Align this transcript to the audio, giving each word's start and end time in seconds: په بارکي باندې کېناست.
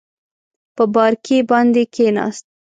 په 0.75 0.83
بارکي 0.95 1.37
باندې 1.49 1.83
کېناست. 1.93 2.45